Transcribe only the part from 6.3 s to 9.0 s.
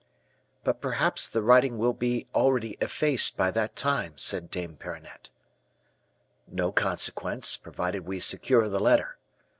"'No consequence, provided we secure the